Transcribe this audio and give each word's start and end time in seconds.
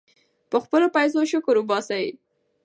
په 0.51 0.57
خپلو 0.63 0.87
پیسو 0.95 1.19
شکر 1.31 1.55
وباسئ. 1.57 2.05